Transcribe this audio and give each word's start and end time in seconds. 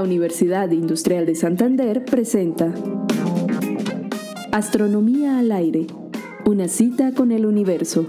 La 0.00 0.04
Universidad 0.04 0.70
Industrial 0.70 1.26
de 1.26 1.34
Santander 1.34 2.06
presenta 2.06 2.72
Astronomía 4.50 5.38
al 5.38 5.52
aire, 5.52 5.88
una 6.46 6.68
cita 6.68 7.12
con 7.12 7.32
el 7.32 7.44
universo. 7.44 8.06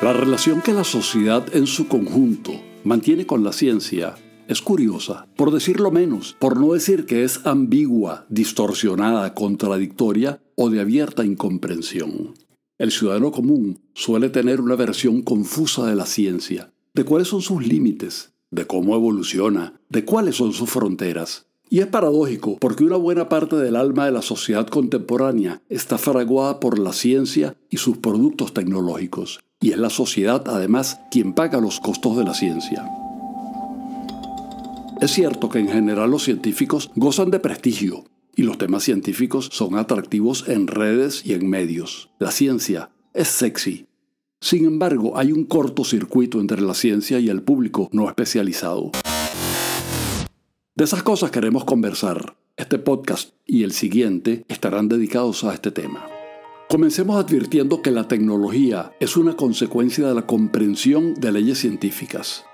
La 0.00 0.12
relación 0.12 0.62
que 0.62 0.72
la 0.72 0.84
sociedad 0.84 1.44
en 1.52 1.66
su 1.66 1.88
conjunto 1.88 2.52
mantiene 2.84 3.26
con 3.26 3.42
la 3.42 3.52
ciencia 3.52 4.14
es 4.46 4.62
curiosa, 4.62 5.26
por 5.34 5.50
decirlo 5.50 5.90
menos, 5.90 6.36
por 6.38 6.60
no 6.60 6.74
decir 6.74 7.06
que 7.06 7.24
es 7.24 7.44
ambigua, 7.44 8.24
distorsionada, 8.28 9.34
contradictoria 9.34 10.40
o 10.54 10.70
de 10.70 10.80
abierta 10.80 11.24
incomprensión. 11.24 12.34
El 12.78 12.90
ciudadano 12.90 13.32
común 13.32 13.80
suele 13.94 14.28
tener 14.28 14.60
una 14.60 14.76
versión 14.76 15.22
confusa 15.22 15.86
de 15.86 15.96
la 15.96 16.04
ciencia, 16.04 16.72
de 16.92 17.04
cuáles 17.04 17.28
son 17.28 17.40
sus 17.40 17.66
límites, 17.66 18.34
de 18.50 18.66
cómo 18.66 18.94
evoluciona, 18.94 19.80
de 19.88 20.04
cuáles 20.04 20.36
son 20.36 20.52
sus 20.52 20.68
fronteras. 20.68 21.46
Y 21.70 21.78
es 21.80 21.86
paradójico 21.86 22.58
porque 22.58 22.84
una 22.84 22.96
buena 22.96 23.30
parte 23.30 23.56
del 23.56 23.76
alma 23.76 24.04
de 24.04 24.12
la 24.12 24.20
sociedad 24.20 24.66
contemporánea 24.66 25.62
está 25.70 25.96
fraguada 25.96 26.60
por 26.60 26.78
la 26.78 26.92
ciencia 26.92 27.56
y 27.70 27.78
sus 27.78 27.96
productos 27.96 28.52
tecnológicos. 28.52 29.40
Y 29.58 29.70
es 29.70 29.78
la 29.78 29.88
sociedad, 29.88 30.44
además, 30.46 31.00
quien 31.10 31.32
paga 31.32 31.62
los 31.62 31.80
costos 31.80 32.18
de 32.18 32.24
la 32.24 32.34
ciencia. 32.34 32.86
Es 35.00 35.12
cierto 35.12 35.48
que 35.48 35.60
en 35.60 35.68
general 35.68 36.10
los 36.10 36.24
científicos 36.24 36.90
gozan 36.94 37.30
de 37.30 37.40
prestigio 37.40 38.04
y 38.36 38.42
los 38.42 38.58
temas 38.58 38.84
científicos 38.84 39.48
son 39.50 39.76
atractivos 39.76 40.48
en 40.48 40.68
redes 40.68 41.24
y 41.24 41.32
en 41.32 41.48
medios. 41.48 42.10
La 42.20 42.30
ciencia 42.30 42.90
es 43.14 43.28
sexy. 43.28 43.86
Sin 44.40 44.66
embargo, 44.66 45.18
hay 45.18 45.32
un 45.32 45.44
cortocircuito 45.44 46.38
entre 46.38 46.60
la 46.60 46.74
ciencia 46.74 47.18
y 47.18 47.30
el 47.30 47.42
público 47.42 47.88
no 47.92 48.06
especializado. 48.08 48.92
De 50.74 50.84
esas 50.84 51.02
cosas 51.02 51.30
queremos 51.30 51.64
conversar. 51.64 52.36
Este 52.56 52.78
podcast 52.78 53.34
y 53.46 53.64
el 53.64 53.72
siguiente 53.72 54.44
estarán 54.48 54.88
dedicados 54.88 55.42
a 55.44 55.54
este 55.54 55.70
tema. 55.70 56.06
Comencemos 56.68 57.22
advirtiendo 57.22 57.80
que 57.80 57.90
la 57.90 58.08
tecnología 58.08 58.92
es 59.00 59.16
una 59.16 59.36
consecuencia 59.36 60.06
de 60.06 60.14
la 60.14 60.26
comprensión 60.26 61.14
de 61.14 61.32
leyes 61.32 61.58
científicas. 61.58 62.44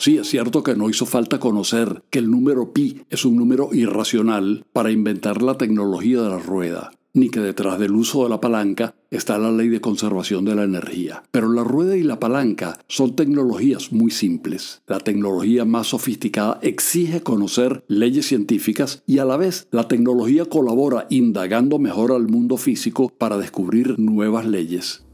Sí, 0.00 0.16
es 0.16 0.30
cierto 0.30 0.62
que 0.62 0.74
no 0.74 0.88
hizo 0.88 1.04
falta 1.04 1.38
conocer 1.38 2.02
que 2.08 2.20
el 2.20 2.30
número 2.30 2.72
pi 2.72 3.02
es 3.10 3.26
un 3.26 3.36
número 3.36 3.68
irracional 3.74 4.64
para 4.72 4.90
inventar 4.90 5.42
la 5.42 5.58
tecnología 5.58 6.22
de 6.22 6.28
la 6.30 6.38
rueda, 6.38 6.92
ni 7.12 7.28
que 7.28 7.40
detrás 7.40 7.78
del 7.78 7.92
uso 7.92 8.22
de 8.22 8.30
la 8.30 8.40
palanca 8.40 8.94
está 9.10 9.36
la 9.36 9.52
ley 9.52 9.68
de 9.68 9.82
conservación 9.82 10.46
de 10.46 10.54
la 10.54 10.62
energía. 10.62 11.24
Pero 11.30 11.52
la 11.52 11.64
rueda 11.64 11.98
y 11.98 12.02
la 12.02 12.18
palanca 12.18 12.78
son 12.88 13.14
tecnologías 13.14 13.92
muy 13.92 14.10
simples. 14.10 14.80
La 14.86 15.00
tecnología 15.00 15.66
más 15.66 15.88
sofisticada 15.88 16.58
exige 16.62 17.20
conocer 17.20 17.84
leyes 17.86 18.24
científicas 18.24 19.02
y 19.06 19.18
a 19.18 19.26
la 19.26 19.36
vez 19.36 19.68
la 19.70 19.86
tecnología 19.86 20.46
colabora 20.46 21.08
indagando 21.10 21.78
mejor 21.78 22.12
al 22.12 22.26
mundo 22.26 22.56
físico 22.56 23.12
para 23.18 23.36
descubrir 23.36 23.98
nuevas 23.98 24.46
leyes. 24.46 25.04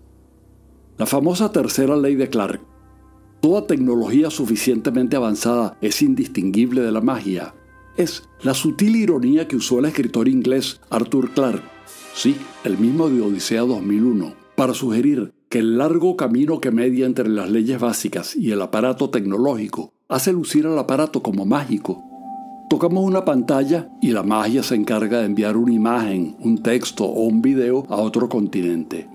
La 0.97 1.07
famosa 1.07 1.51
tercera 1.51 1.97
ley 1.97 2.15
de 2.15 2.29
Clark 2.29 2.76
Toda 3.47 3.69
tecnología 3.69 4.29
suficientemente 4.29 5.15
avanzada 5.15 5.79
es 5.81 6.03
indistinguible 6.03 6.81
de 6.81 6.91
la 6.91 7.01
magia. 7.01 7.55
Es 7.97 8.25
la 8.43 8.55
sutil 8.55 8.97
ironía 8.97 9.47
que 9.47 9.55
usó 9.55 9.79
el 9.79 9.85
escritor 9.85 10.27
inglés 10.27 10.81
Arthur 10.91 11.31
Clarke, 11.31 11.63
sí, 12.13 12.35
el 12.65 12.77
mismo 12.77 13.09
de 13.09 13.21
Odisea 13.21 13.61
2001, 13.61 14.35
para 14.57 14.75
sugerir 14.75 15.33
que 15.49 15.61
el 15.61 15.79
largo 15.79 16.17
camino 16.17 16.61
que 16.61 16.73
media 16.73 17.07
entre 17.07 17.29
las 17.29 17.49
leyes 17.49 17.79
básicas 17.79 18.35
y 18.35 18.51
el 18.51 18.61
aparato 18.61 19.11
tecnológico 19.11 19.93
hace 20.09 20.33
lucir 20.33 20.67
al 20.67 20.77
aparato 20.77 21.23
como 21.23 21.47
mágico. 21.47 22.03
Tocamos 22.69 23.05
una 23.05 23.25
pantalla 23.25 23.89
y 24.03 24.11
la 24.11 24.25
magia 24.25 24.65
se 24.65 24.75
encarga 24.75 25.21
de 25.21 25.27
enviar 25.27 25.57
una 25.57 25.73
imagen, 25.73 26.35
un 26.41 26.65
texto 26.65 27.05
o 27.05 27.21
un 27.21 27.43
video 27.43 27.87
a 27.91 27.95
otro 27.95 28.29
continente. 28.29 29.09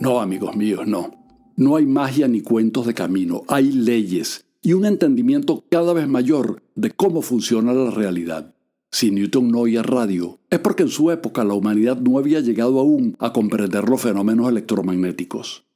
No, 0.00 0.20
amigos 0.20 0.54
míos, 0.54 0.86
no. 0.86 1.19
No 1.60 1.76
hay 1.76 1.84
magia 1.84 2.26
ni 2.26 2.40
cuentos 2.40 2.86
de 2.86 2.94
camino, 2.94 3.42
hay 3.46 3.70
leyes 3.70 4.46
y 4.62 4.72
un 4.72 4.86
entendimiento 4.86 5.62
cada 5.68 5.92
vez 5.92 6.08
mayor 6.08 6.62
de 6.74 6.90
cómo 6.90 7.20
funciona 7.20 7.74
la 7.74 7.90
realidad. 7.90 8.54
Si 8.90 9.10
Newton 9.10 9.50
no 9.50 9.58
oía 9.58 9.82
radio, 9.82 10.38
es 10.48 10.58
porque 10.60 10.84
en 10.84 10.88
su 10.88 11.10
época 11.10 11.44
la 11.44 11.52
humanidad 11.52 11.98
no 11.98 12.16
había 12.16 12.40
llegado 12.40 12.80
aún 12.80 13.14
a 13.18 13.34
comprender 13.34 13.86
los 13.90 14.00
fenómenos 14.00 14.48
electromagnéticos. 14.48 15.66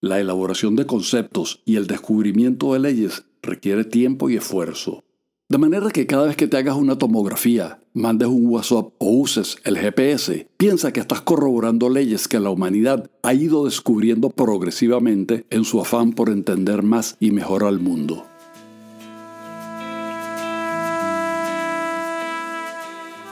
La 0.00 0.18
elaboración 0.18 0.76
de 0.76 0.86
conceptos 0.86 1.60
y 1.66 1.76
el 1.76 1.86
descubrimiento 1.88 2.72
de 2.72 2.78
leyes 2.78 3.26
requiere 3.42 3.84
tiempo 3.84 4.30
y 4.30 4.36
esfuerzo. 4.36 5.03
De 5.46 5.58
manera 5.58 5.90
que 5.90 6.06
cada 6.06 6.26
vez 6.26 6.36
que 6.36 6.46
te 6.46 6.56
hagas 6.56 6.74
una 6.74 6.96
tomografía, 6.96 7.78
mandes 7.92 8.28
un 8.28 8.46
WhatsApp 8.46 8.94
o 8.96 9.10
uses 9.10 9.58
el 9.64 9.76
GPS, 9.76 10.48
piensa 10.56 10.90
que 10.90 11.00
estás 11.00 11.20
corroborando 11.20 11.90
leyes 11.90 12.28
que 12.28 12.40
la 12.40 12.48
humanidad 12.48 13.10
ha 13.22 13.34
ido 13.34 13.66
descubriendo 13.66 14.30
progresivamente 14.30 15.44
en 15.50 15.64
su 15.64 15.82
afán 15.82 16.14
por 16.14 16.30
entender 16.30 16.82
más 16.82 17.18
y 17.20 17.30
mejor 17.30 17.64
al 17.64 17.78
mundo. 17.78 18.24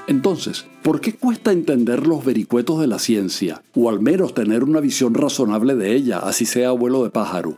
Entonces, 0.06 0.66
¿por 0.82 1.00
qué 1.00 1.14
cuesta 1.14 1.50
entender 1.50 2.06
los 2.06 2.22
vericuetos 2.26 2.78
de 2.78 2.88
la 2.88 2.98
ciencia? 2.98 3.62
O 3.74 3.88
al 3.88 4.00
menos 4.00 4.34
tener 4.34 4.64
una 4.64 4.80
visión 4.80 5.14
razonable 5.14 5.76
de 5.76 5.94
ella, 5.94 6.18
así 6.18 6.44
sea 6.44 6.68
abuelo 6.68 7.04
de 7.04 7.10
pájaro. 7.10 7.56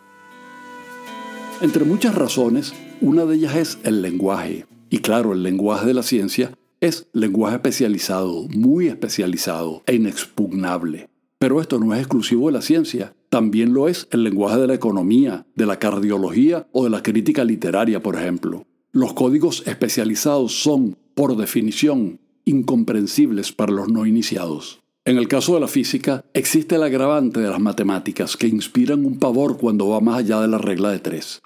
Entre 1.61 1.85
muchas 1.85 2.15
razones, 2.15 2.73
una 3.05 3.27
de 3.27 3.37
ellas 3.37 3.55
es 3.57 3.79
el 3.85 4.01
lenguaje. 4.01 4.65
Y 4.89 4.99
claro, 4.99 5.35
el 5.35 5.43
lenguaje 5.43 5.87
de 5.87 5.93
la 5.93 6.03
ciencia 6.03 6.53
es 6.81 7.07
lenguaje 7.13 7.57
especializado, 7.57 8.49
muy 8.49 8.87
especializado 8.87 9.83
e 9.87 9.97
inexpugnable. 9.97 11.11
Pero 11.39 11.61
esto 11.61 11.79
no 11.79 11.93
es 11.93 12.01
exclusivo 12.01 12.47
de 12.47 12.55
la 12.55 12.63
ciencia. 12.63 13.15
También 13.29 13.75
lo 13.75 13.89
es 13.89 14.09
el 14.11 14.25
lenguaje 14.25 14.59
de 14.59 14.69
la 14.69 14.75
economía, 14.75 15.47
de 15.55 15.67
la 15.67 15.79
cardiología 15.79 16.67
o 16.73 16.85
de 16.85 16.91
la 16.91 17.03
crítica 17.03 17.45
literaria, 17.45 18.03
por 18.03 18.17
ejemplo. 18.17 18.65
Los 18.91 19.13
códigos 19.13 19.63
especializados 19.67 20.63
son, 20.63 20.97
por 21.15 21.37
definición, 21.37 22.21
incomprensibles 22.47 23.53
para 23.53 23.73
los 23.73 23.89
no 23.89 24.07
iniciados. 24.07 24.81
En 25.05 25.19
el 25.19 25.29
caso 25.29 25.53
de 25.53 25.61
la 25.61 25.69
física, 25.69 26.25
existe 26.33 26.77
el 26.77 26.83
agravante 26.83 27.41
de 27.41 27.51
las 27.51 27.61
matemáticas 27.61 28.39
que 28.39 28.47
inspiran 28.47 29.05
un 29.05 29.19
pavor 29.19 29.59
cuando 29.59 29.89
va 29.89 30.01
más 30.01 30.21
allá 30.21 30.41
de 30.41 30.49
la 30.49 30.57
regla 30.57 30.91
de 30.91 31.01
tres. 31.01 31.43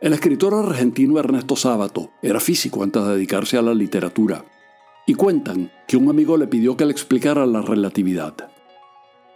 El 0.00 0.12
escritor 0.12 0.54
argentino 0.54 1.18
Ernesto 1.18 1.56
Sábato 1.56 2.12
era 2.22 2.38
físico 2.38 2.84
antes 2.84 3.04
de 3.04 3.14
dedicarse 3.14 3.56
a 3.58 3.62
la 3.62 3.74
literatura, 3.74 4.44
y 5.08 5.14
cuentan 5.14 5.72
que 5.88 5.96
un 5.96 6.08
amigo 6.08 6.36
le 6.36 6.46
pidió 6.46 6.76
que 6.76 6.84
le 6.86 6.92
explicara 6.92 7.46
la 7.46 7.62
relatividad. 7.62 8.34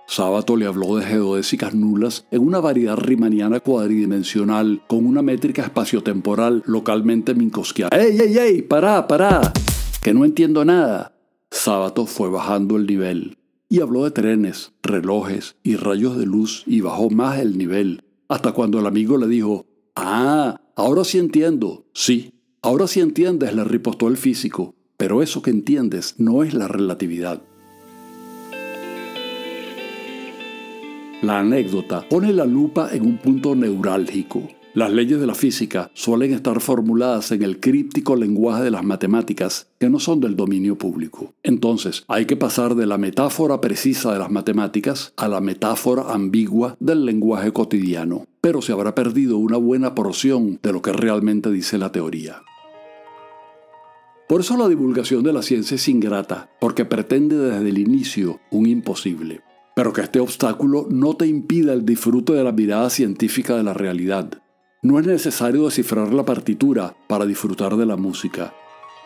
Sábato 0.06 0.56
le 0.56 0.66
habló 0.66 0.94
de 0.94 1.04
geodésicas 1.04 1.74
nulas 1.74 2.26
en 2.30 2.46
una 2.46 2.60
variedad 2.60 2.96
riemanniana 2.96 3.58
cuadridimensional 3.58 4.82
con 4.86 5.04
una 5.04 5.20
métrica 5.20 5.62
espaciotemporal 5.62 6.62
localmente 6.64 7.34
minkowskiana. 7.34 7.96
¡Ey, 7.96 8.20
ey, 8.20 8.38
ey! 8.38 8.62
¡Pará, 8.62 9.08
pará! 9.08 9.52
Que 10.00 10.14
no 10.14 10.24
entiendo 10.24 10.64
nada. 10.64 11.16
Sábato 11.50 12.06
fue 12.06 12.30
bajando 12.30 12.76
el 12.76 12.86
nivel 12.86 13.36
y 13.68 13.80
habló 13.80 14.04
de 14.04 14.12
trenes, 14.12 14.72
relojes 14.82 15.56
y 15.64 15.74
rayos 15.74 16.16
de 16.16 16.26
luz 16.26 16.62
y 16.66 16.82
bajó 16.82 17.10
más 17.10 17.40
el 17.40 17.58
nivel, 17.58 18.04
hasta 18.28 18.52
cuando 18.52 18.78
el 18.78 18.86
amigo 18.86 19.16
le 19.16 19.26
dijo, 19.26 19.66
Ah, 19.94 20.60
ahora 20.74 21.04
sí 21.04 21.18
entiendo. 21.18 21.84
Sí, 21.92 22.32
ahora 22.62 22.86
sí 22.86 23.00
entiendes, 23.00 23.54
le 23.54 23.64
ripostó 23.64 24.08
el 24.08 24.16
físico, 24.16 24.74
pero 24.96 25.22
eso 25.22 25.42
que 25.42 25.50
entiendes 25.50 26.14
no 26.18 26.42
es 26.42 26.54
la 26.54 26.66
relatividad. 26.66 27.42
La 31.20 31.40
anécdota 31.40 32.08
pone 32.08 32.32
la 32.32 32.46
lupa 32.46 32.88
en 32.92 33.06
un 33.06 33.18
punto 33.18 33.54
neurálgico. 33.54 34.48
Las 34.74 34.90
leyes 34.90 35.20
de 35.20 35.26
la 35.26 35.34
física 35.34 35.90
suelen 35.92 36.32
estar 36.32 36.58
formuladas 36.60 37.30
en 37.30 37.42
el 37.42 37.60
críptico 37.60 38.16
lenguaje 38.16 38.64
de 38.64 38.70
las 38.70 38.82
matemáticas 38.82 39.68
que 39.78 39.90
no 39.90 40.00
son 40.00 40.20
del 40.20 40.34
dominio 40.34 40.78
público. 40.78 41.34
Entonces, 41.42 42.04
hay 42.08 42.24
que 42.24 42.38
pasar 42.38 42.74
de 42.74 42.86
la 42.86 42.96
metáfora 42.96 43.60
precisa 43.60 44.14
de 44.14 44.18
las 44.18 44.30
matemáticas 44.30 45.12
a 45.18 45.28
la 45.28 45.42
metáfora 45.42 46.04
ambigua 46.14 46.76
del 46.80 47.04
lenguaje 47.04 47.52
cotidiano. 47.52 48.26
Pero 48.42 48.60
se 48.60 48.72
habrá 48.72 48.94
perdido 48.94 49.38
una 49.38 49.56
buena 49.56 49.94
porción 49.94 50.58
de 50.62 50.72
lo 50.72 50.82
que 50.82 50.92
realmente 50.92 51.50
dice 51.50 51.78
la 51.78 51.92
teoría. 51.92 52.42
Por 54.28 54.40
eso 54.40 54.56
la 54.56 54.68
divulgación 54.68 55.22
de 55.22 55.32
la 55.32 55.42
ciencia 55.42 55.76
es 55.76 55.88
ingrata, 55.88 56.50
porque 56.60 56.84
pretende 56.84 57.36
desde 57.36 57.68
el 57.68 57.78
inicio 57.78 58.40
un 58.50 58.66
imposible. 58.66 59.42
Pero 59.76 59.92
que 59.92 60.00
este 60.00 60.18
obstáculo 60.18 60.88
no 60.90 61.14
te 61.14 61.26
impida 61.26 61.72
el 61.72 61.86
disfrute 61.86 62.32
de 62.32 62.42
la 62.42 62.50
mirada 62.50 62.90
científica 62.90 63.56
de 63.56 63.62
la 63.62 63.74
realidad. 63.74 64.42
No 64.82 64.98
es 64.98 65.06
necesario 65.06 65.66
descifrar 65.66 66.12
la 66.12 66.24
partitura 66.24 66.96
para 67.08 67.26
disfrutar 67.26 67.76
de 67.76 67.86
la 67.86 67.96
música, 67.96 68.52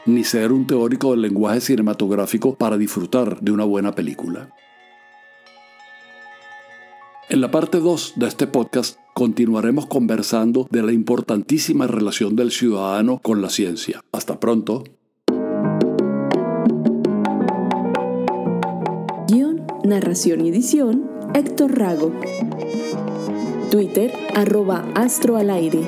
ni 0.06 0.24
ser 0.24 0.50
un 0.50 0.66
teórico 0.66 1.10
del 1.10 1.20
lenguaje 1.20 1.60
cinematográfico 1.60 2.54
para 2.54 2.78
disfrutar 2.78 3.38
de 3.40 3.52
una 3.52 3.64
buena 3.64 3.94
película. 3.94 4.48
En 7.28 7.40
la 7.40 7.50
parte 7.50 7.81
2 7.81 8.12
de 8.14 8.28
este 8.28 8.46
podcast 8.46 9.00
continuaremos 9.12 9.87
conversando 9.87 10.69
de 10.70 10.84
la 10.84 10.93
importantísima 10.93 11.88
relación 11.88 12.37
del 12.37 12.52
ciudadano 12.52 13.19
con 13.19 13.43
la 13.43 13.50
ciencia. 13.50 14.05
Hasta 14.12 14.38
pronto. 14.38 14.84
Guión, 19.26 19.67
narración 19.82 20.46
y 20.46 20.50
edición, 20.50 21.11
Héctor 21.34 21.76
Rago. 21.76 22.12
Twitter, 23.73 24.12
arroba 24.37 24.84
astro 24.94 25.37
al 25.37 25.50
aire. 25.50 25.81